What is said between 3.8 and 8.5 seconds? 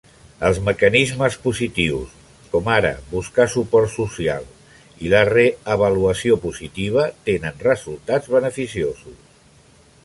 social i la re-avaluació positiva tenen resultats